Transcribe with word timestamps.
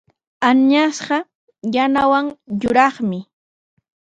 Añasqa 0.47 1.17
yanawan 1.73 2.25
yuraqmi. 2.61 3.19